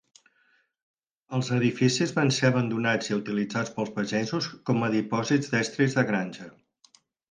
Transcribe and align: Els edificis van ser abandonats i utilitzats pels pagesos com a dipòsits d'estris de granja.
Els 1.39 1.51
edificis 1.57 2.15
van 2.17 2.33
ser 2.39 2.49
abandonats 2.51 3.13
i 3.13 3.19
utilitzats 3.19 3.77
pels 3.79 3.95
pagesos 4.01 4.51
com 4.71 4.85
a 4.85 4.93
dipòsits 5.01 5.57
d'estris 5.57 6.01
de 6.01 6.11
granja. 6.13 6.55